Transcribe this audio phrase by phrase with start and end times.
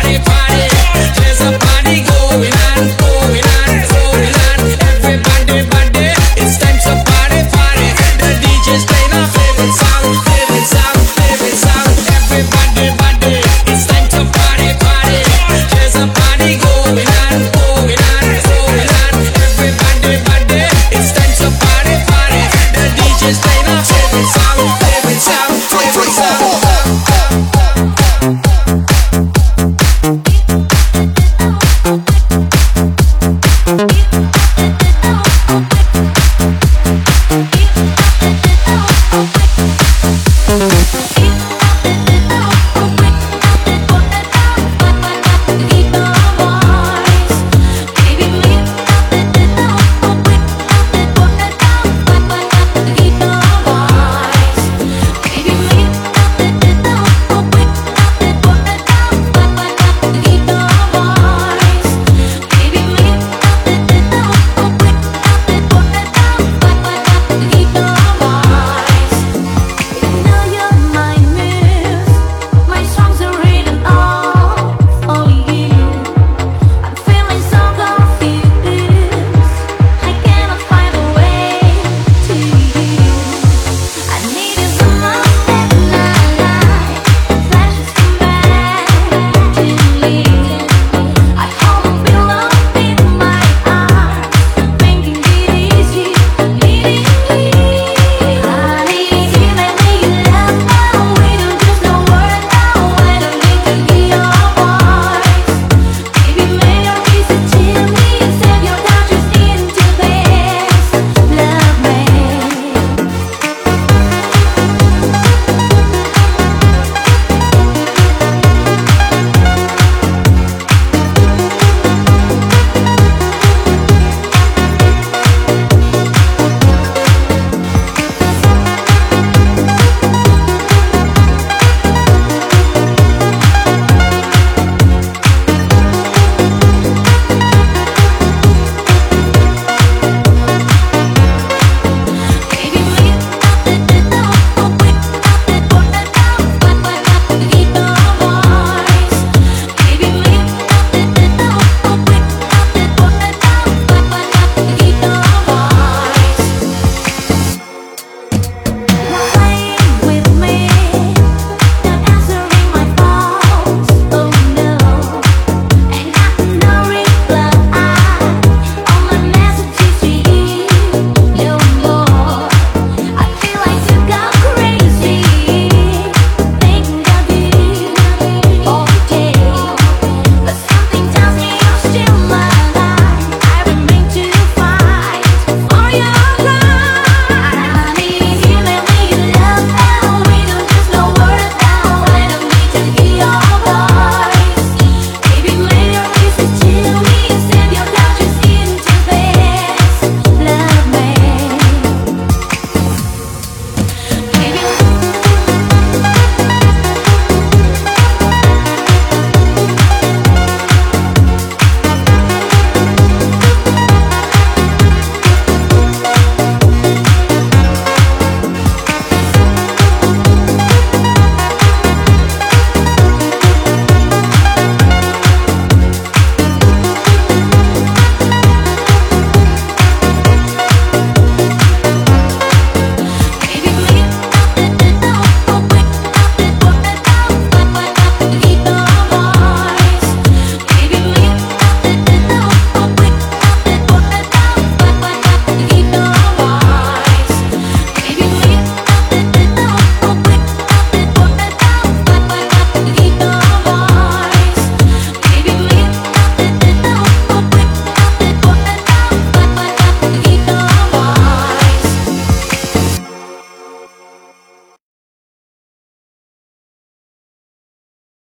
[0.00, 0.67] party, party.